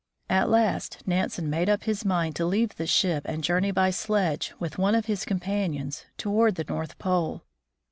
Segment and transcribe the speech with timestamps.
[0.31, 4.51] At last Nansen made up his mind to leave the ship and journey by sledge
[4.57, 7.43] with one of his companions toward the North Pole.